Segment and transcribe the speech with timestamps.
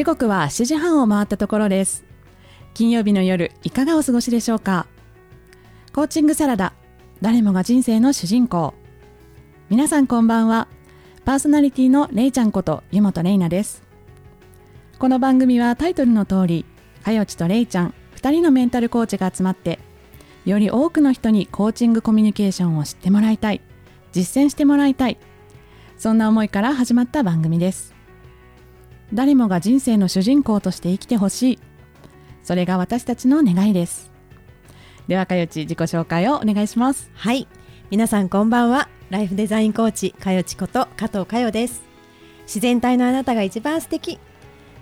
[0.00, 2.06] 時刻は7時半を回ったところです。
[2.72, 4.86] 金曜日の夜いかがお過ごしでしょうか？
[5.92, 6.72] コーチングサラダ
[7.20, 8.72] 誰もが人生の主人公。
[9.68, 10.68] 皆さんこんばんは。
[11.26, 13.82] パーソナリティのれいちゃんこと湯本れいなです。
[14.98, 16.64] この番組はタイトルの通り
[17.04, 19.78] かよちとれいちゃん2人のメンタルコーチが集まって
[20.46, 23.60] より多くの人にコーチングコミュニケーションを知ってもらいたい
[24.12, 25.18] 実践してもらいたい
[25.98, 27.99] そんな思いから始まった番組です。
[29.12, 31.58] 誰もが人生の主人公として生きてほしい。
[32.42, 34.10] それが私たちの願いです。
[35.08, 37.10] ではかよち自己紹介をお願いします。
[37.14, 37.48] はい。
[37.90, 38.88] 皆さんこんばんは。
[39.10, 41.82] ライフデザインコーチかよちこと加藤かよです。
[42.42, 44.20] 自然体のあなたが一番素敵。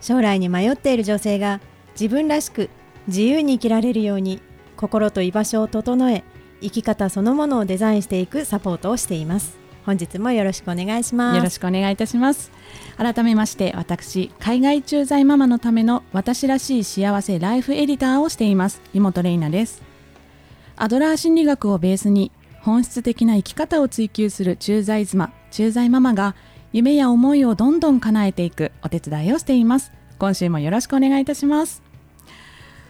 [0.01, 1.61] 将来に迷っている女性が
[1.99, 2.69] 自分らしく
[3.07, 4.41] 自由に生きられるように
[4.77, 6.23] 心と居場所を整え
[6.61, 9.59] 生き方そのものをデザインしていくサポートをしています。
[9.89, 11.37] 本日もよろしくお願いします。
[11.39, 12.53] よろしくお願いいたします。
[12.99, 18.83] 改めまして私海外駐在ママのための私らしい幸せライフエディターをしています。
[18.93, 19.81] 湯本玲奈です。
[20.77, 22.31] アドラー心理学をベースに
[22.61, 26.35] 本質的な生き方を追求する駐在妻駐在ママが
[26.75, 29.91] 夢や思いをどんどん叶えていくお手伝いをしています。
[30.19, 31.83] 今週もよろしくお願いいたします。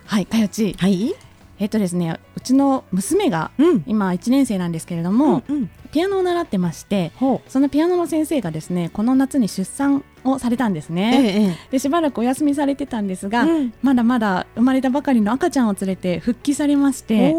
[0.05, 1.15] はいかよちはい。
[1.61, 3.85] えっとですねうちの娘がうん。
[3.87, 13.73] 今1年生なんですけれども、うんうんピアノを習ってましてほそのピアノの先生がですねこの夏に出産をされたんですうね、ええでしばらくお休みされてたんですが、うん。
[13.83, 17.35] まだまだ生まれたばかりの赤ちゃんを連れて復帰されましてあ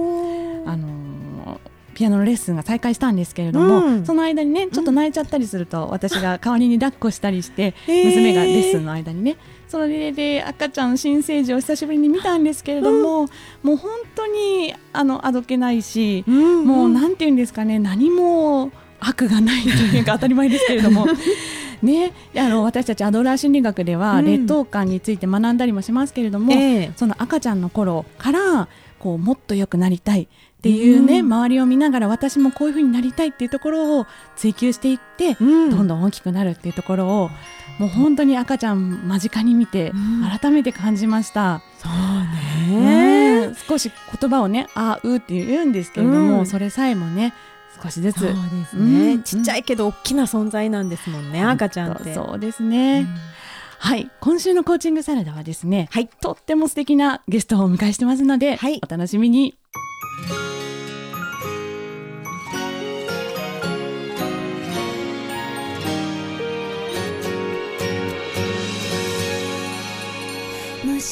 [0.76, 1.00] のー
[1.96, 4.06] ピアノのレッスンが再開したんですけれども、うん。
[4.06, 9.36] その間にねちょっと泣いちゃったりすると、私が代わりに抱っこしたりして、娘がレッスンの間にね
[9.70, 13.28] それで赤ちゃん新生児を久しぶりに見たんですけれども、
[13.62, 21.06] もう本当にあのあどけないし、うんもうなんていうんですかね何も悪がないというか当たり前ですけれども。
[21.82, 24.26] ねあの私たちアドラー心理学ではうん。
[24.26, 26.92] 劣等感について学んだりもしますけれども、ええ。
[26.98, 30.28] その赤ちゃんの頃からこうもっと良くなりたいっ
[30.62, 31.26] ていうね、うん。
[31.28, 35.70] 周りを見ながら私もこういう風になりたいっていうところを追求していって、うん。
[35.70, 37.30] どんどん大きくなるっていうところを
[37.80, 40.40] もう本当に赤ちゃん間近に見てうん。
[40.40, 41.62] 改めて感じました。
[41.78, 41.92] そう
[42.78, 46.46] うねん少し言葉をねあうって言うんですけれども、うん。
[46.46, 47.34] それさえもね
[47.82, 48.20] 少しずつ。
[48.20, 48.34] そうで
[48.68, 49.24] すね、うん。
[49.24, 52.14] ちっちゃいけど大きな存在なんですもんね、赤ちゃんって。
[52.14, 53.08] そうですね、うん。
[53.80, 54.12] はい。
[54.20, 56.10] 今週のコーチングサラダはですね、はい。
[56.10, 58.82] とっても素敵なゲストをお迎えしてますので、はい。
[58.84, 59.56] お楽しみに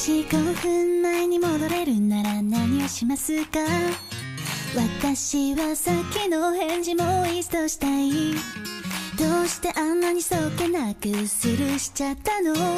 [0.07, 3.59] 5分前に戻れるなら何をしますか？
[4.73, 8.33] 私はさっきの返事もう一度したい。
[9.17, 12.53] どうしてあんなにそっけなくスルーしちゃったの？
[12.53, 12.77] あなたの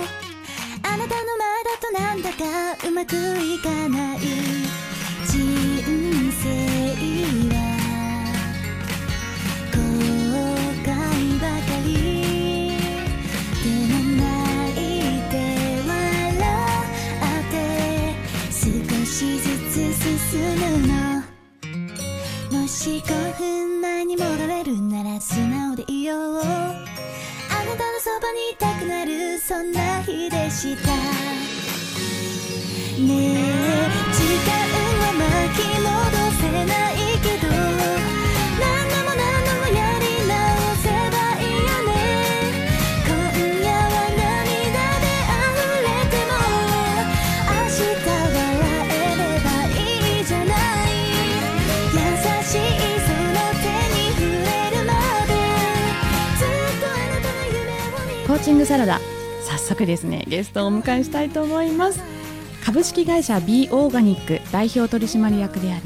[0.98, 4.20] 前だとなんだかうまくいかない。
[22.52, 26.40] もし5分前に戻れるなら素直でいよう。
[26.40, 30.88] あなたのそばにいたくなるそんな日でした。
[33.02, 34.52] ねえ時間
[34.98, 35.88] は巻き戻
[36.42, 37.09] せない。
[58.40, 59.02] ーチングサラダ。
[59.46, 62.00] 早速ですねゲストをお迎えしたいと思います。
[62.64, 65.84] 株式会社 B オーガニック代表取締役であり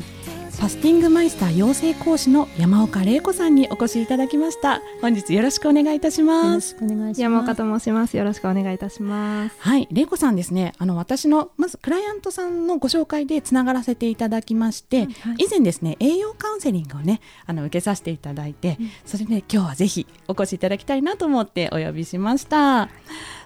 [0.64, 6.78] ファスティングマイスター養成講師の山岡玲子さんにお越しいただきました本日よろしくお願いいたしよます
[7.18, 8.16] 山岡と申します。
[8.16, 9.56] よろしくお願いいたします。
[9.60, 10.72] はい、玲子さんですね。
[10.78, 15.08] あの私のまずクライアントさんのご紹介でつながらせていただきまして、はい
[15.40, 22.88] 以前ですね栄養カウンセリングをねあの受けさせていただいて、それで今日はぜひお越しいただきたいなと思ってお呼びしました。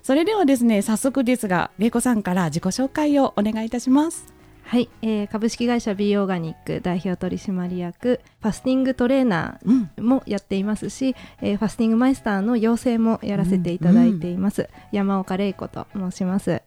[0.04, 4.37] それではですね早速ですが玲子さんから自己紹介をお願いいたします。
[4.68, 16.62] はい、えー株式会社 B オーガニック代表取締役ファスティングトレーナうん、ーもやっていますし、えーファスティングマイスターの養成もやらせていただいています、山岡玲子と申します。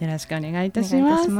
[0.00, 1.30] よろしくお願いいたします。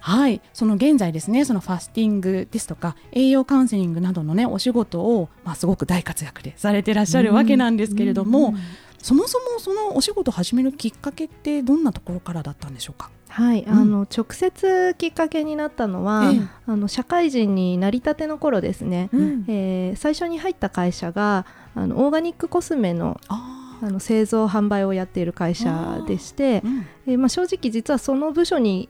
[0.00, 8.54] はい、その現在ですね、そのファスティングですとか栄養カウンセリングなどのねお仕事をまあすごく大活躍でされてらっしゃるわけなんですけれども、
[9.02, 13.10] そもそもそのお仕事を始めるきっかけってどんなところからだったんでしょうか？
[13.30, 13.72] はい、うん。
[13.72, 16.40] あの直接きっかけになったのは、ええ。
[16.66, 19.44] あの社会人になりたての頃ですね、うん。
[19.48, 26.86] えー最初に入った会社があのオーガニックコスメのああの製造販売をやっている会社でしてー、うん。
[27.06, 28.88] えーまあ、正直実はその部署に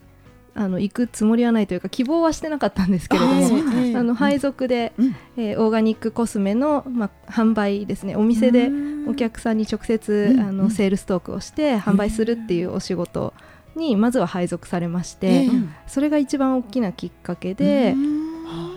[0.55, 5.17] あの行くつもりはないというか希望はしてなかったんですけれどもそうなんですあの配属で、うん。
[5.37, 8.17] えーオーガニックコスメの、まあ、販売ですね。
[8.17, 8.71] お店で
[9.07, 13.33] お客さんに直接、あのセールストークをして販売するっていうお仕事
[13.77, 15.49] にまずは配属されまして、ええ。
[15.87, 17.95] それが一番大きなきっかけで、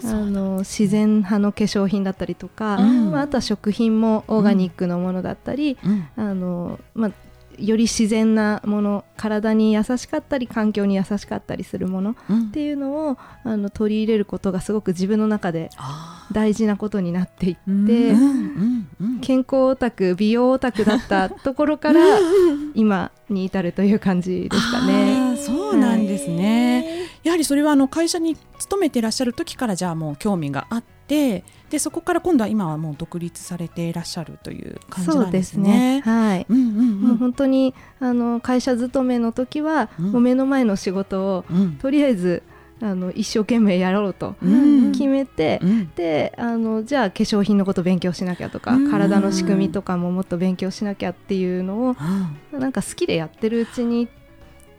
[0.03, 3.11] あの自然派の化粧品だったりとか、うん。
[3.11, 6.07] まあ、あとは食品もオーガニックのものだったり、うん。
[6.15, 7.11] あのまあ、
[7.57, 12.51] より自然なもの体に優しかったり環境に優しかったりするものっうん。
[12.51, 19.19] ていうのをあの取り入れることがすごく自分の中であ大事なことになっていって、ーうんうんうん。
[19.21, 21.99] 健康オタク美容オタクだったところから
[22.75, 24.93] 今に至るという感じでしたあね。
[25.33, 27.03] ーそうなんですね。
[27.23, 35.95] やはりそれはあの会社に勤めていらっしゃる時からじゃあもう興味があってでそこから今度は今はもう独立されていらっしゃるという感じそなんですすね。
[35.95, 36.01] ね。
[36.01, 36.45] はい。
[36.47, 37.01] うんうんうん。
[37.01, 40.11] もう本当にあの会社勤めの時は、うん。
[40.11, 41.71] もう目の前の仕事をうん。
[41.77, 42.43] とりあえず
[42.79, 45.91] あの一生懸命やろうとうん決めて、うん。
[45.95, 48.91] であのじゃあ化粧品のこと勉強しなきゃとか、うん。
[48.91, 51.95] 体の仕組みとかももっと勉強しなきゃっていうのを
[52.51, 54.09] なんか好きでやってるうちに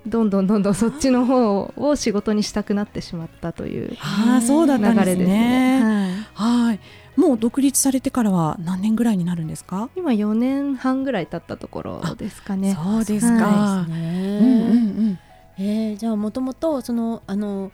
[0.07, 5.81] どんどんどんどんそっちの方を仕事にしたくなってしまったというああそうだったんです流れですね。
[5.81, 6.27] ね。
[6.35, 6.81] はいはい。
[7.17, 9.89] もう独立されてからは何年ぐらいになるんですか？
[9.97, 12.75] 今4年半ぐらい経ったところですかね。
[12.75, 13.87] そうですか。
[13.89, 14.39] ですうんうんね。
[14.39, 15.19] うん。
[15.59, 17.71] えーじゃあもともとそのあの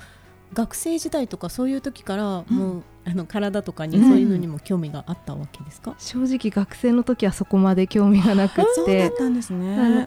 [0.53, 5.95] 学生時代とかそういう時からもう、あの体とかにそういうのにも興味があったわけですか？
[5.99, 9.11] 正直学生の時はそこまで興味がなくて。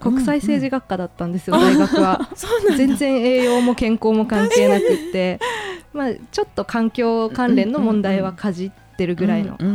[0.02, 2.30] 国際政治学科だったんですよ、大学は。
[2.36, 5.40] そうなん全然栄養も健康も関係なくって、
[5.94, 9.70] まあ、ちょっと環境関連の問題はかじってるぐらいのうんう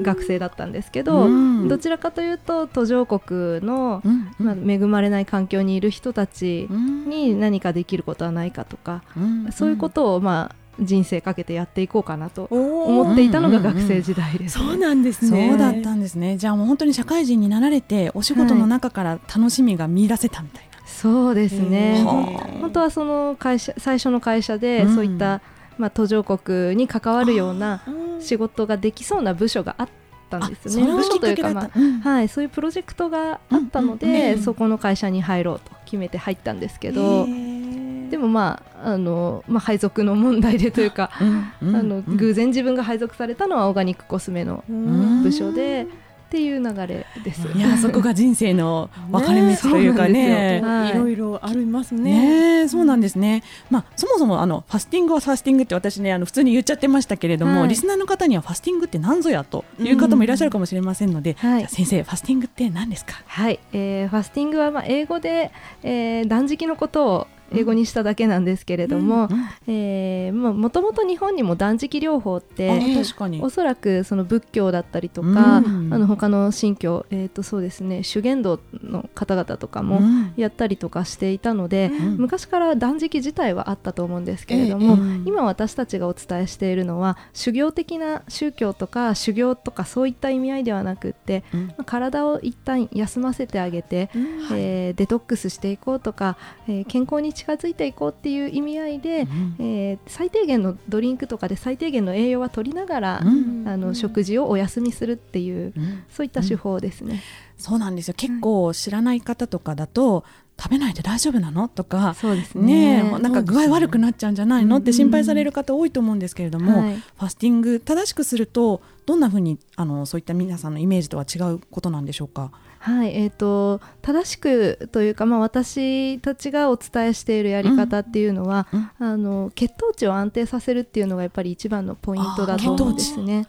[0.00, 1.68] ん学生だったんですけうど、ん。
[1.68, 4.46] どちらかというと途上国の、うんうん。
[4.46, 7.08] まあ、恵まれない環境にいる人たちうん。
[7.08, 9.52] に何かできることはないかとか、うん。
[9.52, 15.54] そういうことを、まあ、人生かけてやっていこうかなと思思っていたのが学生時代です、そうなんですそね。
[15.54, 16.36] うだったんですね。
[16.36, 20.76] じゃあもう本当に社会人になられてお仕事の中から楽しみが見出せたみたいな。
[20.86, 24.94] そうですね、はあ本当はその会社最初の会社でうん。
[24.94, 25.40] そういった、
[25.78, 29.88] まあ、途上国に関わるようなうん仕事ができそうな部署があっ
[30.30, 30.92] たんですよね。
[30.92, 31.70] 部署というか、ま
[32.04, 37.65] あはい、そういうプロジェクトがあったので、うんうんうんそこの会社に入ろうと決めて入ったんですけへど、ー
[38.06, 41.68] でもまああの、まあ、配属の問題でというか、うん。
[41.68, 41.76] うん。
[41.76, 42.16] あのうん。
[42.16, 45.22] 偶然自分が配属されたのはオーガニックコスメのん。
[45.22, 45.86] 部署で、
[46.26, 47.46] っていう流れです。
[47.54, 50.60] いやそこが人生の 分かれ道ねというかね。
[50.88, 50.90] い。
[50.90, 52.02] いろいろありますね。
[52.02, 52.68] ねえ。
[52.68, 57.68] そうなんですね、まあ、そもそもあのファスティングはファスティングって私ねあの普通に言っちゃってましたけれども、はい。
[57.68, 61.58] リスナーの方にはファスティングって何ぞやという方もいらっしゃるかもしれませんので、はい。
[61.60, 63.12] じゃあ先生ファスティングって何ですか？
[63.24, 65.52] はい、えーファスティングはまあ英語で、
[65.84, 73.40] えー断食のことを英語にしただけなんですけれども、うんえーまあもともと日本にも断食療法ってあ確かに。
[73.42, 75.90] おそらくその仏教だったりとか、うん。
[75.92, 80.34] あの他の神教、えー、とそうですね修験道の方々とかもうん。
[80.36, 82.16] やったりとかしていたので、うん。
[82.16, 85.22] 昔から断食自体はあったと思うんですけれども、ええ。
[85.26, 91.44] 今私たちがお伝えしているのは修行的な宗教とか修行とかそういった意味合いではなくって、
[91.84, 94.10] 体を一旦休ませてあげて、
[94.52, 96.36] えーデトックスしていこうとか、
[96.68, 99.56] えー健康に近づいていこうっていう意味合いで、うん。
[99.60, 103.68] えー最低限のドリンクとかで最低限の栄養は取りながら、うん。
[103.68, 106.04] あの食事をお休みするっていう、うん。
[106.08, 107.22] そういった手法ですね。
[107.58, 108.14] そうなんですよ。
[108.16, 110.24] 結構知らない方とかだと
[110.58, 113.02] 食べないで大丈夫なのとかそうですね。
[113.02, 116.96] ねえなんか具合悪くなっちゃうんじゃないのって心配される方多いと思うんですけれども、はい。
[116.96, 122.50] ファスティング正しくするとどんなふうにあのそういった皆さんのイメージとは違うことなんでしょうか？
[122.86, 128.90] はいえー、と正しくというか、まあ、私たちがお伝えしているやり方っていうのは、うん。
[128.98, 133.48] あの血糖値を安定させるっていうのがやっぱり一番のポイントだと思うんですね。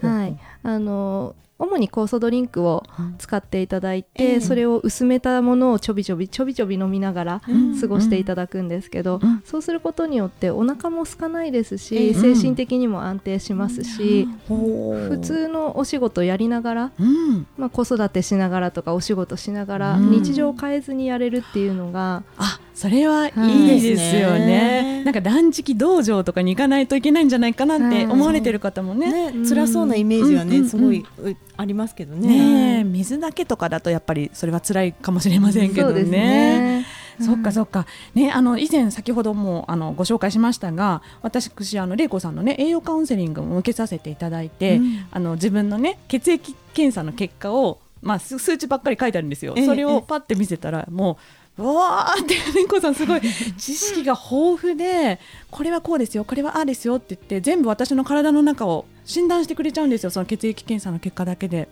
[0.00, 3.14] はい、あの主に酵素ドリンクをうん。
[3.18, 7.80] 使っていただいて、ええそれを薄めたものをちょびちょびちょびちょび飲みながらうん。
[7.80, 9.42] 過ごしていただくんですけど、うん。
[9.44, 17.46] そうすることによってお腹も空かないですし、ええ精神的にも安定しますし、普通のお仕事やりながら、うん。
[17.56, 20.10] まあ、子育てしながらとかお仕事しながらうん。
[20.10, 29.32] 日常を変えずにやれるっていうのが、あそれはいはいいですよね,、ねなんか断食道場とかに行かないといけないんじゃないかなって思われてる方もね。
[29.32, 32.28] ね辛そうなイメージはね、うんすごいうありますけどね。
[32.28, 35.92] ねえ水だけとかだとやっぱりそれは辛いかもしれませんけどね。
[35.92, 36.86] そうですね
[37.20, 37.86] そっかそっか。
[38.14, 49.54] ね、あの以前先ほどもあのご紹介しましたが、私あの玲子さんのね栄養カウンセリングも受けさせていただいて、うんあの自分のね血液検査の結果をまあ数数値ばっかり書いてあるんですよ。
[49.56, 51.47] ええそれをパッて見せたらもう。
[51.58, 53.20] うわーって玲子さんすごい
[53.58, 55.18] 知識が豊富で
[55.50, 61.68] これはこうですよこれはああですよって言って全部私の体の中を診断してくれちゃうんですよその血液検査の結果だけで。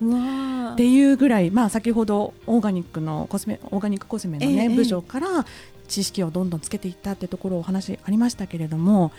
[0.72, 5.46] っていうぐらい、まあ、先ほどオーガニックのコスメオーガニックコスメの、ねええ部署から
[5.88, 9.12] 知識をどんどんつけていったってところお話ありましたけれども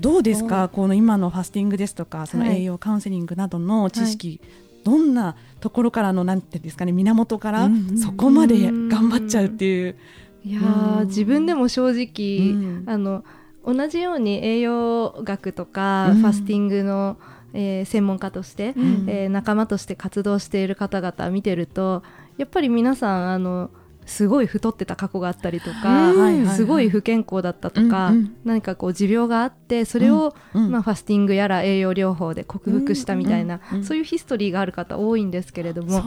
[0.00, 0.68] どうですか？
[0.68, 2.62] この今のファスティングですとかそのはい。
[2.62, 4.40] 栄養カウンセリングなどの知識、
[4.84, 7.68] どんなところからのなんていうんですかね源から
[8.00, 9.96] そこまで頑張っちゃうっていう。
[10.44, 10.60] いや
[11.06, 12.84] 自分でも正直、うん。
[12.86, 13.24] あの
[13.64, 16.18] 同じように栄養学とか、うん。
[16.18, 17.18] ファスティングの、
[17.52, 19.06] えー専門家として、うん。
[19.08, 22.04] えー仲間として活動している方々見てると
[22.38, 23.70] やっぱり皆さんあの
[24.06, 26.12] すごい太ってた過去があったりとか、
[26.54, 28.36] すごい不健康だったとか、うんうん。
[28.44, 36.02] 何かこう持病があってそれを、うんまあ、ファスティングやら栄養療法で克服したみたいな、うんうんそういうヒストリーがある方多いんですけれども。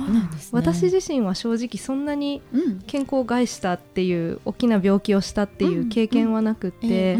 [0.51, 7.17] 私自身は正直そんなにうん健康を害したっていう大きな病気をしたっていう経験はなくって、え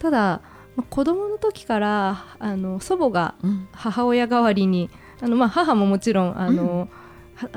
[0.00, 0.40] ただ、
[0.76, 3.68] まあ子供の時からあの祖母がうん。
[3.72, 4.90] 母親代わりに
[5.20, 6.86] あの、まあ、母ももちろんあの、は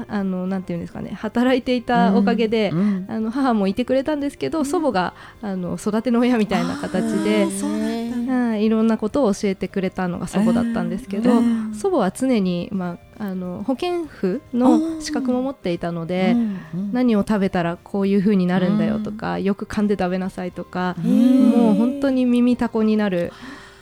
[0.08, 3.06] あのなんていうんですかね働いていたおかげで、うん。
[3.10, 16.34] あの母もいてくれたんですけど、祖母があの育ての親みたいな形でうなんいいろんなことを教えてくれたのが祖母だったんですけど、えー祖母は常に、まあ、あの保健婦の資格も持っていたので、
[16.74, 16.94] うん。
[16.94, 21.50] 何を食べたらこういう風になるんだよとか、よく噛んで食べなさいとか、ん。
[21.50, 23.34] もう本当に耳たこになる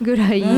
[0.01, 0.49] ぐらいずっ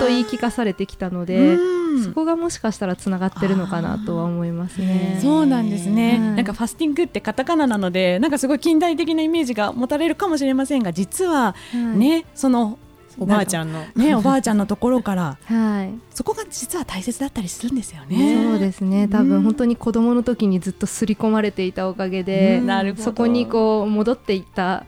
[0.00, 5.18] と言い聞かされてきたので、うんそこがもしかしたらつながってるのかなとは思いますね。
[5.22, 11.78] そうなんですね、はいなんかファスティングってカタカナなのでなんかすごい近代的なイメージが持たれるかもしれませんが実ははい。
[11.98, 12.78] ね、その
[13.18, 13.84] おばあちゃんの。
[13.94, 18.44] ね おばあちゃんのところからはい、そこが実は大切だったりするんですよね。
[18.44, 19.08] そうですね。
[19.08, 22.66] 多分本当に子供の時にずっと刷り込まれていたおかげで、うん。
[22.66, 23.02] なるほど。
[23.04, 24.84] そこにこう戻っていった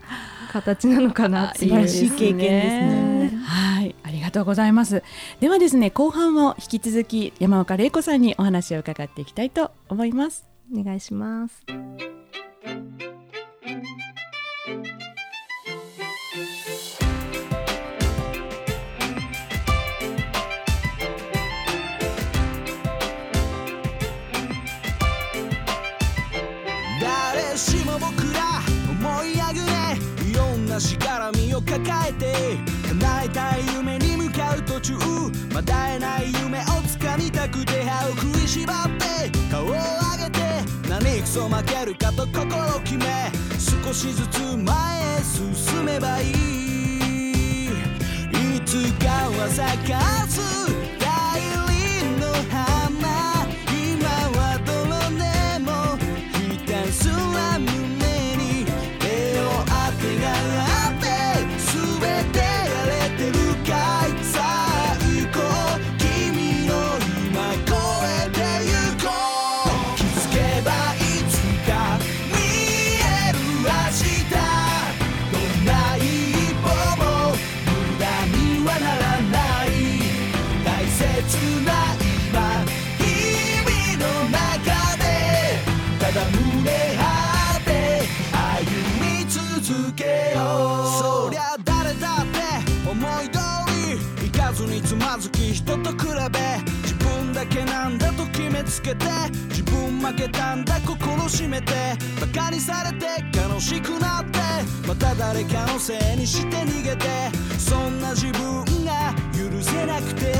[0.48, 5.02] 形なのかな素晴らしい経験ですねはい、ありがとうございます。
[5.40, 10.48] ではですね、後半も引き続き山岡玲子さんにお話を伺っていきたいと思います。
[10.76, 11.62] お願いします。
[27.00, 28.17] 誰しも僕
[30.80, 32.56] しがらみを抱えて
[32.88, 34.94] 叶えたい夢に向かう途中
[35.52, 39.74] まだえない夢を掴みたくて歯を食いしばって顔を上
[40.18, 40.40] げて
[40.88, 43.04] 何くそ負けるかと心を決め
[43.58, 45.18] 少しずつ前へ
[45.64, 46.58] 進めばいい。
[48.56, 50.77] いつかは咲かず
[95.92, 96.38] と比べ
[96.82, 99.06] 自分だけなんだと決めつけて
[99.48, 101.72] 自分負けたんだ心閉めて
[102.20, 104.38] バカにされて悲しくなって
[104.86, 107.06] また誰かのせいにして逃げて
[107.58, 110.32] そんな自分が許せなくて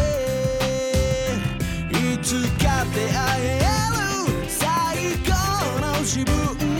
[1.93, 6.78] いつか出会える最高の自分。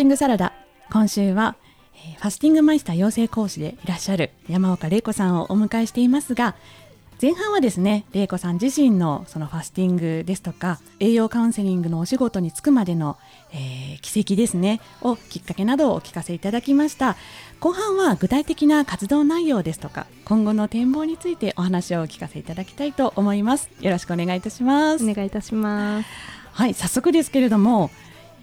[0.00, 0.54] チングサラダ。
[0.90, 1.56] 今週は、
[1.94, 6.54] えーファスティングマイスター養成講師でいらっしゃる山岡玲子さんをお迎えしていますが
[7.20, 13.18] 前半はですね玲子さん自身のそのファスティングですとか栄養カウンセリングのお仕事に就くまでの、
[13.52, 17.16] えー奇跡ですねをきっかけなどをお聞かせいただきました。
[17.60, 23.68] 後半は具体的な活動内容ですとか今後の展望についてお話をお聞かせいただきたいと思います。
[23.82, 25.04] よろしくお願いいたします。
[25.04, 26.08] お願いいたします。
[26.52, 27.90] はい、早速ですけれども、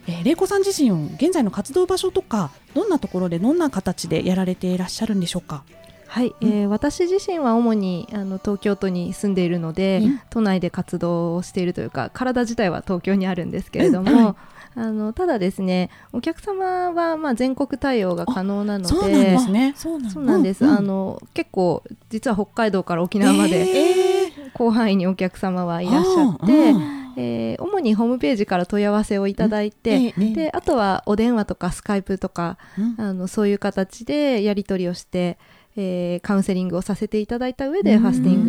[0.08, 5.64] えー、玲子さん自身現在の活動場所とかどんなところでどんな形でやられていらっしゃるんでしょうか？
[6.06, 10.20] はい、えー私自身は主にあの東京都に住んでいるので、うん。
[10.30, 14.24] 都内で活動をしているというか体自体は東京にあるんですけれども、うん。
[14.24, 14.34] はい。
[14.76, 19.74] あのただですねお客様はまあ全国対応が可能なのでそうなんですね。
[19.76, 24.52] そうなんあの結構実は北海道から沖縄まで、えー。
[24.56, 30.02] 広範囲にお客様はいらっしゃって、うんえー主にホームページから問い合わせをいただいて、うん。
[30.04, 30.34] ええ。
[30.34, 32.94] であとはお電話とかスカイプとかうん。
[33.04, 35.36] あのそういう形でやり取りをして、
[35.76, 38.02] えーカウンセリングをさせていただいた上でうん。
[38.02, 38.44] ファスティン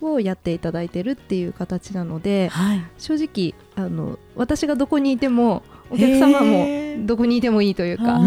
[0.00, 2.82] グをやっていただいてるっていう形なのではい。
[2.98, 6.66] 正直あの私がどこにいてもお客様も
[7.06, 8.18] どこにいてもいいというか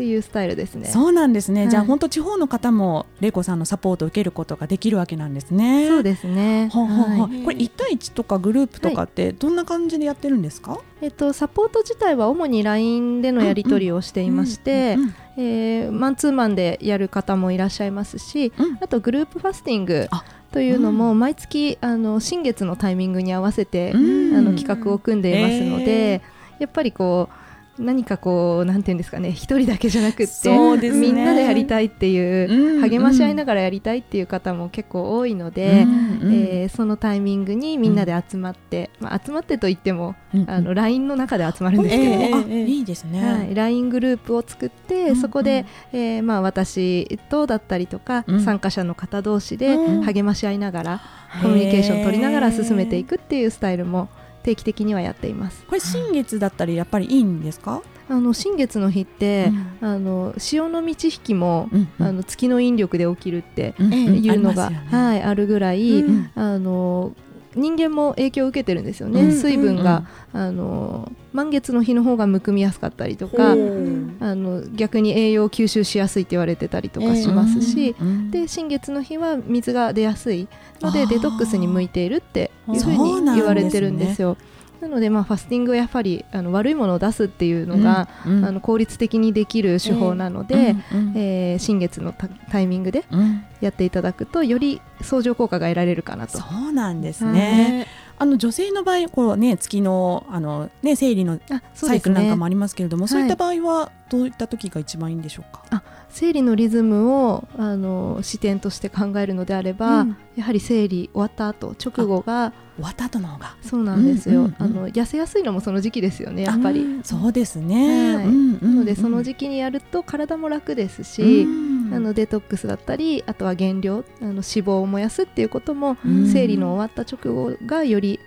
[0.00, 0.86] っていうスタイルですね。
[0.86, 1.68] そうなんですね。
[1.68, 5.88] じゃあはい本当地方の方も玲子さんのサポートを受けることができるわけなんですね。
[5.88, 7.28] そうですね、ほうほうほう。
[7.28, 7.42] はい。
[7.42, 10.80] これ一対一とかグループとかってどんな感じでやってるんですか？
[11.02, 18.78] えっと、サポート自体は主に LINE でのやり取りをしていまして、うんうんえーマンツーマンでやる方もいらっしゃいますし、うん。
[18.80, 24.36] あとグループファスティングあというのも毎月あの新月のタイミングに合わせて、うん。
[24.36, 26.22] あの企画を組んでいますので、
[26.58, 27.39] やっぱりこう
[27.78, 30.90] 何かこうなんていうんですかね一人だけじゃなくって、ね。
[30.90, 36.32] みんなでやりたいっていう、うん励まし合いながらやりたいっていう方も結構多いので、うんうん。
[36.32, 43.24] えーそのタイミングにみんなで集まって、まあ、集まってといっても、うんあの LINE の中で集まるんですけど、ええあええいいですね。
[43.24, 48.40] はい、LINE グループを作って、うんそこで、えーまあ、私とだったりとか、うん。
[48.40, 50.02] 参加者の方同士でうん。
[50.02, 51.00] 励まし合いながら、
[51.42, 53.10] コミュニケーションを取りながら進めていく。
[53.10, 54.08] くっていうスタイルも
[54.42, 55.64] 定期的にはやっています。
[55.66, 57.82] これ新月だったりやっぱりいいんですか？
[58.08, 59.88] あの新月の日って、うん。
[59.88, 62.06] あの潮の満ち引きも、うんうん。
[62.06, 64.98] あの月の引力で起きるっていうのが、ありますよね。
[64.98, 66.30] はい、あるぐらい、うん。
[66.34, 67.14] あの
[67.54, 80.48] 人間も影響を受けてるんですよね、うん水分が、あの満月の日の方がむくみやすかったりとか、あの逆に栄養を吸収しやすいって言われてたりとかしますし、うんで新月の日は水が出やすい
[80.80, 84.36] のでデトックスに向いているっていうふうに言われてるんですよ。
[84.80, 96.38] なので、まあ、ファスティングはやっぱりあの悪いものを出すっていうのが、うんあの効率的にできる手法なので、うんうんえー新月のタタイミングでうんやっていただくとより相乗効果が得られるかなと。
[96.38, 97.86] そうなんですね。
[98.18, 101.38] あの女性の場合、こうね月のあのね生理の
[101.74, 105.82] サイクルなんかもありますけれども、そういった場合はどういった時が一番いいんでしょうか？
[106.10, 110.16] 生理のリズムをあの視点として考えるのであれば、うん。
[110.36, 113.56] やはり生理終わった後直後が終わった後の方が。
[113.62, 114.54] そうなんですよ、うんうんうん。
[114.58, 117.00] あの痩せやすいのもその時期ですよねやっぱり。
[117.04, 118.16] そうですね。
[118.16, 118.26] はい。
[118.26, 118.74] うんうんうん。
[118.74, 121.46] なのでその時期にやると体も楽ですし、う
[121.90, 121.94] ん。
[121.94, 126.26] あのデトックスだったりあとは減量あの脂肪を燃やすっていうことも、うん。
[126.26, 128.20] 生理の終わった直後がより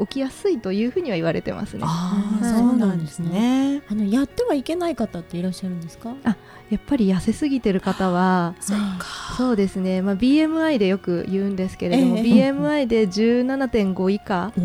[0.00, 1.82] 起きやすいというふうには言われてますね。
[1.84, 3.82] ああ、はいそうなんですね。
[3.90, 6.14] あのやってはいけない方っていらっしゃるんですか？
[6.70, 9.06] やっぱり痩せすぎてる方はそうか。
[9.36, 12.22] そうですね、まあ、BMI でよく言うんですけれども、ええ。
[12.22, 14.62] BMI で17.5以下、お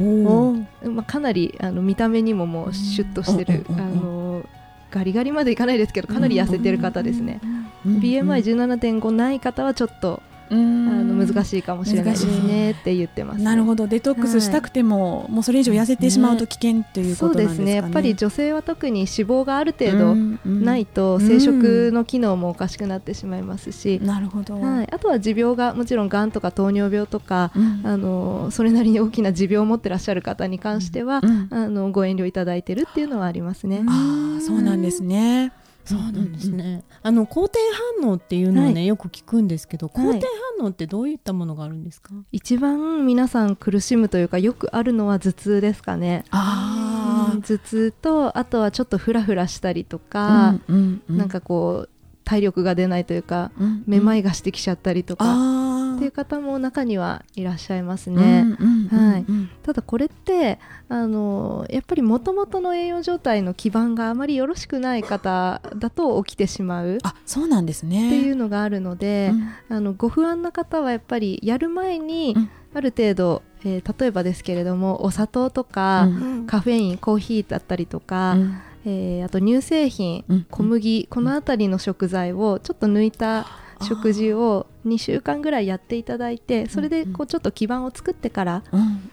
[0.86, 0.90] お。
[0.90, 4.44] まあ、かなりあの見た目にももうシュッとしてる、うんあの
[4.90, 7.42] ガリガリまでいかないですけどかなり痩せてる方ですね、
[7.86, 11.46] BMI17.5 ない方はちょっと、ああの難い。
[11.46, 17.66] しいかもしれないですねって言ってます、ね、なるほどデトックスしたくても、もうそれ以上痩せてしまうと危険ということなんですかね。
[17.66, 24.60] ですねやっぱり女性は特に脂肪がある程度ないとうん生殖の機能もおかしくなってしまいますし、なるほど。
[24.60, 33.84] はい、あとは持病がもちろんがんとか糖尿病とか、うんあのそれなりに大きな持病を持ってらっしゃる方に関しては、うんあのご遠慮いただいてるっていうのはありますね。
[33.88, 35.52] ああそうなんですね。
[35.88, 36.84] そうなんですね。
[37.02, 37.60] あの好転
[38.02, 40.26] 反応っていうのをね、はよく聞くんですけど、はい好転
[40.60, 42.14] 反応ってどういったものがあるんですか？
[42.32, 46.24] 一番皆さん苦しむというかよくあるのは頭痛ですかね。
[46.32, 51.90] あうん頭痛とあとはちょっとフラフラしたりとあ、か、うんうんなんかこう
[52.28, 58.42] 体力が出ないというか、うんめまいがしてきちゃったりとか、あっていう方も中にはいらっしゃいますあね。
[58.60, 60.60] うんうんはいうんただこれって
[60.90, 68.10] あのやっぱりもともとの栄養状態の基盤があまりよろしくない方だと起きてしまうっあそうなんですね。
[68.10, 69.32] ていうのがあるので、
[69.70, 69.76] うん。
[69.78, 72.50] あのご不安な方はやっぱりやる前にうん。
[72.74, 76.46] ある程度、えー例えばですけれどもお砂糖とか、うん。
[76.46, 78.58] カフェインコーヒーだったりとか、うん
[78.88, 83.46] えーあと乳製品、うん小麦この辺りの食材をちょっと抜いた
[83.82, 88.64] 食事を2週間ぐらいやっていただいてそれでこうちょっと基盤を作ってから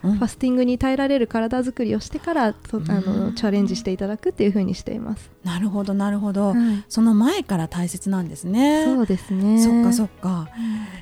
[0.01, 5.29] ファスティングに耐えられる体づくりをしてからとあのチャレンジしていただくっていう風にしています。
[5.43, 6.85] なるほどなるほど、はい。
[6.87, 8.85] その前から大切なんですね。
[8.85, 9.61] そうですね。
[9.61, 10.47] そっかそっか。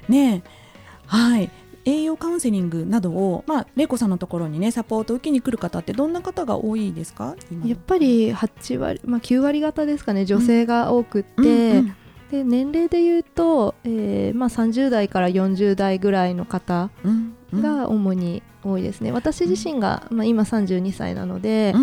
[0.10, 0.50] ねえ。
[1.06, 1.50] はい。
[1.86, 7.36] 栄養カウンセリングなどを、まあ、玲子さんのところにねサポートを受けに来る方ってどんな方が多いですか？
[7.66, 11.96] やっぱり8割、まあ、9割方ですかね女性が多くって、うんうん
[12.32, 17.62] で年齢で言うと、えーまあ、30代から40代ぐらいの方うんうん。
[17.62, 21.74] が主に多いですね、私自身が、まあ、今32歳なので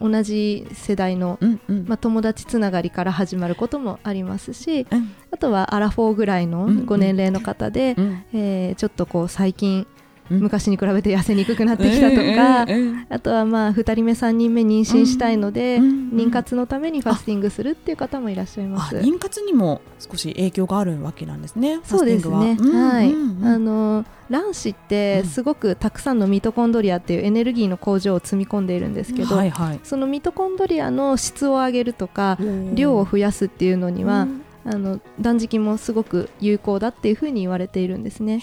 [0.00, 0.10] う、ん。
[0.10, 1.84] 同じ世代の、うんうん。
[1.86, 4.98] まあ、友達つながりから始まることもありますしうん。
[4.98, 6.86] あとはアラフォーぐらいのうんうん。
[6.86, 8.24] ご年齢の方で、うん。
[8.32, 9.86] えーちょっとこう最近
[10.30, 10.40] うん。
[10.40, 12.88] 昔に比べて痩せにくくなってきたとか、うん。
[12.88, 13.06] うん。
[13.10, 15.84] あとはまあ2人目3人目妊娠したいので、うん。
[15.84, 16.02] うん。
[16.12, 18.96] 妊活のためにファスティングするっていう方もいらっしゃいまあす。
[18.96, 22.56] 妊活にも少し影響があるわけなんですねそうですね。
[22.60, 22.90] は。
[22.90, 23.12] はい。
[23.12, 29.36] うんうんうんあの卵子ってうんすごくたくさんのミトコンドリアっていうエネルギーの工場を積み込んでいるんですけど、
[29.82, 32.38] そのミトコンドリアの質を上げるとか
[32.74, 34.26] 量を増やすっていうのには、
[34.64, 38.38] あの断食もすごく有効だっていうふうに言われているんですね。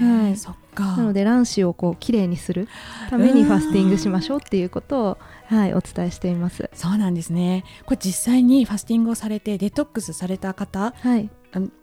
[0.00, 0.36] はい。
[0.36, 0.96] そっか。
[0.96, 2.68] なので卵子をこうきれいにする
[3.10, 6.70] ためにファスティングしましょうっていうことを、はい、お伝えしています。
[6.72, 7.64] そうなんですね。
[7.84, 11.30] これ実際にファスティングをされてデトックスされた方はい、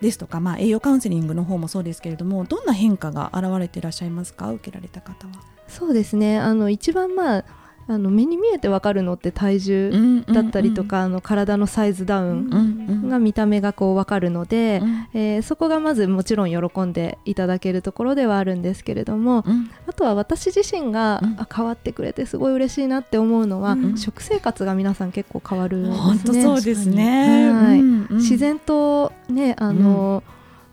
[0.02, 4.52] ですとか、まあ、栄養カウンセリングの方もそうですけれどもどんな変化が現れていらっしゃいますか？
[4.52, 5.34] 受けられた方は。
[5.68, 6.40] そうですね。
[6.40, 7.46] あの一番まあ
[7.88, 25.84] あの目に見えてわかるのって体重だったりとか、あの体のサイズダウンが見た目がこう分かるので、うんえーそこがまずもちろん喜んでいただけるところではあるんですけれどもうんあとは私自身が、うんあ変わってくれてすごい嬉しいなって思うのは、うん食生活が皆さん結構変わるん
[26.18, 26.44] ですね。
[26.44, 27.52] そうですね。
[27.52, 27.82] はい
[28.16, 30.24] 自然とねあの、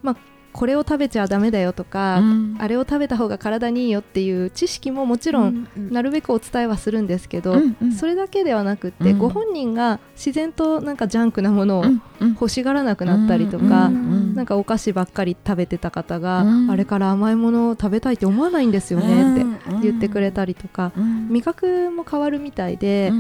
[0.03, 0.17] まあ
[0.53, 2.57] これを食べちゃダメだよとか、うん。
[2.59, 7.93] あれを食べた方が体にいいよっていう知識ももちろん、なるべくお伝えはするんですけど、うんうん。
[7.93, 9.19] それだけではなくって、うん。
[9.19, 11.85] ご本人が自然となんかジャンクなものを
[12.21, 16.71] 欲しがらなくなったりとか、なんかお菓子ばっかり食べてた方が、うん。
[16.71, 19.47] あれから甘いものを食べたいって思わないんですよねって
[19.83, 23.13] 言ってくれたりとか、うん味覚も変わるみたいで、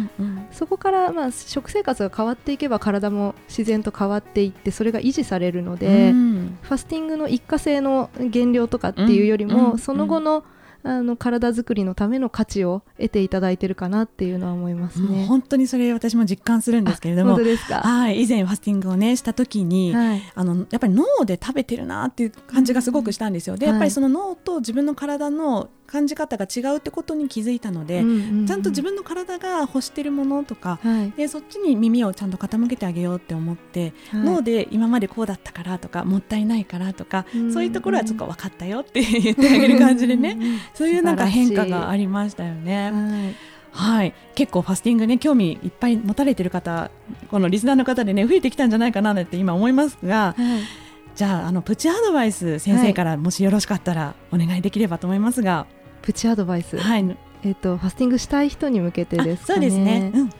[0.51, 6.59] そこからまあ食生活が変わっていけば体も自然と変わっていってそれが維持されるので、うん。
[6.62, 10.45] ファスティングの一過性の減量とかっていうよりも、うんその後の
[10.85, 15.27] あの体作りのための価値を得ていただいてるかなっていうのは思いますね。
[15.27, 17.35] 本当にそれ私も実感するんですけれども。
[17.35, 20.23] はい以前ファスティングをねした時に、はい。
[20.35, 23.57] あのやっぱり脳で食べてるなっていう感じがすごくしたんですよ。
[23.57, 31.11] でやっぱりその脳と自分の体の感じ方が違うってことに気づいたので、うんうんうんちゃんと自分の体が欲してるものとかはい。
[31.12, 42.90] でそっちに耳をちゃんと傾けてあげようって思って、はい脳で今までこうだったからとかもったいないからとか、うんそういうところはちょっと分かったよって言ってあげる感じでねうんうんそういうなんか変化が素ありましたよね。
[42.90, 43.35] はい。
[43.73, 46.90] はい、結構ファスティングね興味いっぱい持たれてる方
[47.31, 50.82] このリスナーの方でね増えてきたんじゃないかなって今思いますがはい。
[51.14, 55.66] じゃああのプチアドバイス先生からもしよろしかったらお願いできればと思いますが、
[56.03, 56.79] プチアドバイス。
[56.79, 59.66] はい、えっ、とファスティングしたい人に向けてですかね。
[59.66, 60.12] あそうですね。
[60.14, 60.31] うん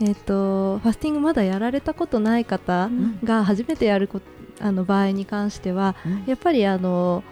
[0.00, 4.20] えっ、とファスティングまだやられたことない方うんが初めてやるこ
[4.60, 7.22] あの場合に関してはうんやっぱりあの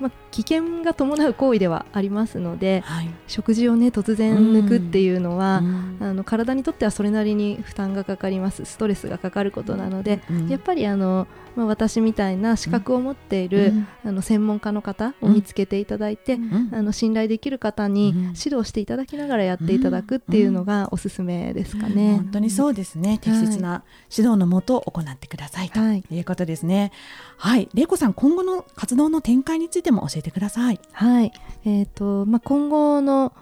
[0.00, 3.10] まあ、危険が伴う行為ではありますのではい。
[3.28, 5.96] 食事をね突然抜くっていうのは、うん。
[6.00, 8.64] あの体にとってはそれなりに負担がかかります。
[8.64, 10.48] ストレスがかかることなので、うん。
[10.48, 13.88] やっぱりあの、まあ、私みたいな資格を持っている、うん。
[14.04, 16.70] あの専門家の方を見つけていただいて、うん。
[16.72, 18.16] あの信頼できる方にうん。
[18.36, 22.16] 指導していただきながらやっていただくっていうのがおすすめですかね。
[22.16, 23.18] 本当にそうですね。
[23.18, 26.02] 適切な指導のもと行ってくださいとはい。
[26.10, 26.90] いうことですね。
[27.36, 27.68] はい。
[27.72, 30.80] 玲子さん今後の活動の展開についても教えてください。
[30.92, 31.32] はい、
[31.64, 33.32] えーとまあ、今後の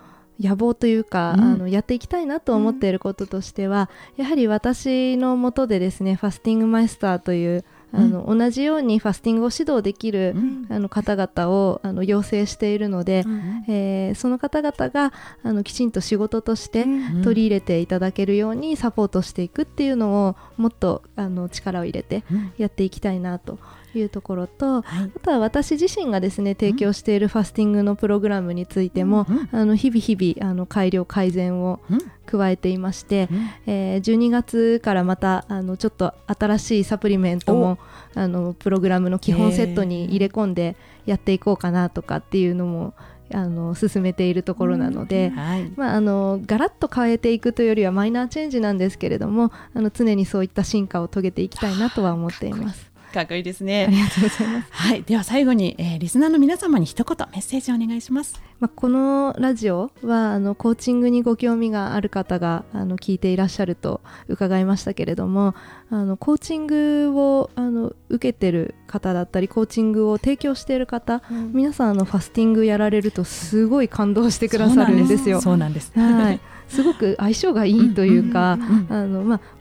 [0.40, 1.44] 野望というか、うん。
[1.44, 10.34] あのやっていきたいなと思っていることとしては、やはり私のもとでですねファスティングマイスターというあの、同じようにファスティングを指導できる、
[10.70, 13.24] あの方々をあの養成しているので、
[13.68, 16.86] えーその方々があのきちんと仕事として
[17.22, 22.52] 取り入れていただけるようにサポートしていくっていうのをもっとあの力を入れてうん。
[22.56, 23.58] やっていきたいなと
[23.98, 25.10] いうところと、はい。
[25.16, 31.98] あとは私自身がですね提供しているファスティングのプログラムについても、うんあの日々日々あの改良改善をうん。
[32.24, 33.50] 加えていまして、うん。
[33.66, 37.78] えー12月からまたあのちょっと新しいサプリメントも
[38.14, 42.94] あのプログラムの基本セットに入れ込んでやっていこうかなとかっていうのも
[43.34, 45.72] あの進めているところなので、はい。
[45.76, 52.91] まあ、あのガラッと変えていくというよりはマイナーチェンジなんですけれどもあの常にそういった進化を遂げていきたいなとは思っています。
[53.12, 53.86] かっこいいですあね。
[53.90, 55.02] りがとうございますはい。
[55.02, 58.40] では最後に、えーリスナーの皆様に一言メッセージをお願いします。
[58.58, 65.54] まあ、このラジオはあのコーチングにご興味がある方があの聞いていらっしゃると伺いましたけれども
[65.90, 71.22] あのコーチングをあの受けてる方だったりコーチングを提供している方、
[71.52, 75.40] 皆さんあのファスティングやられるとすごい感動してくださるんですよ。
[75.40, 75.92] そうなんです。
[75.98, 76.40] はい、
[76.72, 78.58] すごく相性がいいというか、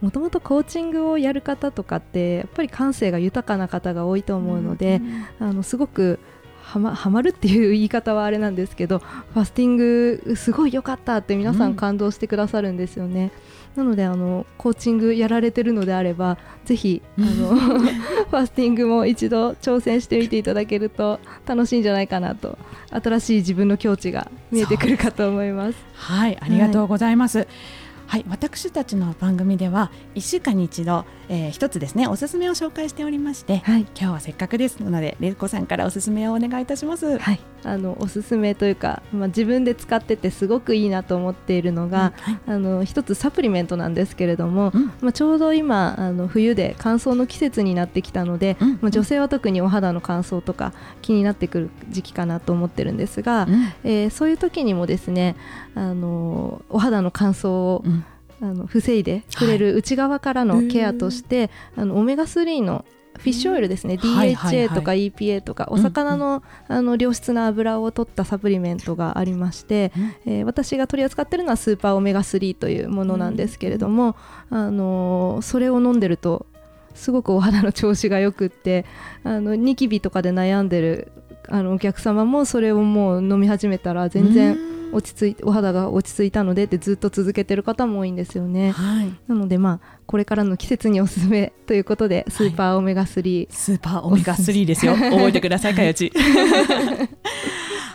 [0.01, 5.01] もともとコーチングをやる方とかってやっぱり感性が豊かな方が多いと思うので、
[5.39, 6.19] あのすごく
[6.63, 8.99] はまはまるっていう言い方はあれなんですけど
[9.33, 11.75] ファスティングすごい良かったって皆さうんん。
[11.75, 13.31] 感動してくださるんですよね。
[13.75, 17.55] なのであのコーチングやられてるのであればぜひあの
[18.31, 22.57] ファスティングも一度挑戦してみていただけると楽しいんじゃないかなと
[22.89, 25.77] 新しい自分の境地が見えてくるかと思います。
[25.93, 27.39] はい、ありがとうございます。
[27.39, 27.47] はい、
[28.27, 33.81] 私たちの番組では一週間に一度、えー、一つですねおすすめを紹介しておりまして、はい。
[33.81, 37.17] 今日はせっかくですのでれいこさんからおすすめをお願いいたします。
[37.17, 42.39] はい、あのおすすめというか、まあ、自分で使っててすごくいいなと思っているのが、はい。
[42.47, 44.85] あの一つサプリメントなんですけれども、うん。
[45.01, 48.79] まあ、ちょうど今あの冬で乾燥の季節になってきたので、うん。
[48.81, 53.73] まあ、女性は特にお肌の乾燥とか気になってくる時期かなと思ってるんですが、うん。
[53.83, 55.35] えーそういう時にもですね
[55.73, 58.00] あのお肌の乾燥を、うん
[58.41, 62.85] あの防いでくれる内側からのケアとして、あのオメガ3の
[63.17, 64.67] フィッシュオイルですね、はいはいはい。
[64.67, 69.91] DHA とか EPA とか、お魚の,、あの良質な油を取ったサプリメントがありまして、
[70.25, 74.15] えー私が取り扱っているのはスーパーオメガ3というものなんですけれども、
[74.49, 76.47] あのーそれを飲んでると
[76.95, 78.85] すごくお肌の調子がよくって
[79.23, 81.11] あのニキビとかで悩んでる
[81.47, 84.57] あのお客様もそれをもう飲み始めたら全然
[84.91, 88.71] 落ち着いてお肌が落ち着いたのでってずっと続けてる方も多いんですよね。
[88.71, 94.93] はい、なのでまあこれからの季節におすすめということでスーパーオメガ3、スーパーオメガ3ですよ。
[95.11, 96.11] 覚えてください、かよち。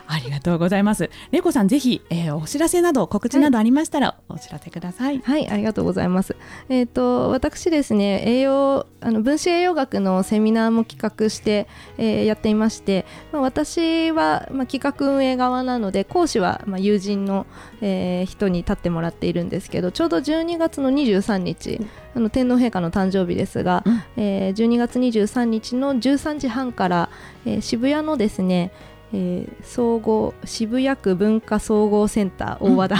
[0.08, 1.10] ありがとうございます。
[1.30, 5.20] れいこさん、ぜひ、えーお知らせなど、告知などありましたら、お知らせください。
[5.24, 6.36] はい、ありがとうございます。
[6.68, 11.66] えっ、と私ですね、栄養あの分子栄養学のセミナーも企画して、
[11.98, 17.46] えーやっていまして、まあ、私はまあ企画運営側なので講師はまあ友人の、
[17.80, 21.80] えー人に立ってもらっているんですけど、ちょうど12月の23日、
[22.14, 27.08] あの天皇陛下の誕生日ですが、うんえー12月23日の13時半から、
[27.44, 28.70] えー渋谷のですね。
[29.12, 32.96] えー総合渋谷区文化総合センター大和田、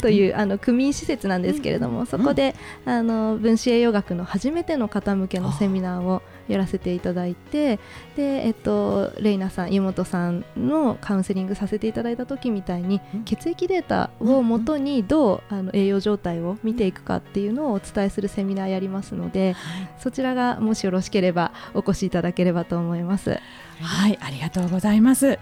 [0.00, 7.78] というあの区民施設なんですけれども、そこであの分子栄養学の初めての方向けのセミナーをやらせていただいて
[8.16, 19.54] で、えっと、レイナさん湯本さんのカウンセリングさせていただいた時みたいにうん血液データをもとにどうあの栄養状態を見ていくかっていうのをお伝えするセミナーやりますので
[19.98, 23.38] そちらがもしよろしければお越しいただければと思います。
[23.80, 25.38] はい、ありがとうございます。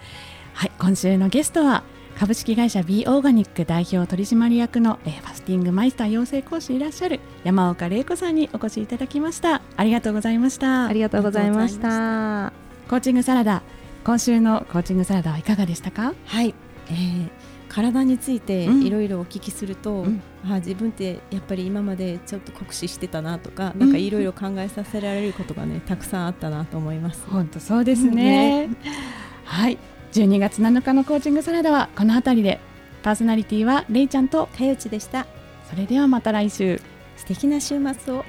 [0.52, 1.84] はい、今週のゲストは
[2.18, 9.60] 株式会社 B オーガニック代表取締役の、えーファスティングマイスター養成講師いらっしゃる山岡玲子さんにお越しいただきました。
[9.76, 10.86] ありがとうございました。
[10.86, 12.54] ありがとうございました。
[12.88, 13.62] コーチングサラダ、
[14.04, 16.14] 今週のコーチングサラダはいかがでしたか？
[16.24, 16.54] はい、
[16.88, 17.28] えー
[17.68, 27.26] 体についてうんいろいろお聞きすると、うんあ自分ってやっぱり今までちょっと酷使してたなとか、うんなんかいろいろ考えさせられることがねたくさんあったなと思います。
[27.28, 28.70] 本当そうですね。
[29.44, 29.76] はい、
[30.16, 32.58] 12月7日のコーチングサラダはこの辺りで、
[33.02, 35.26] パーソナリティはれいちゃんと、かよちでした。
[35.68, 36.80] それではまた来週。
[37.18, 38.24] 素敵な週末を。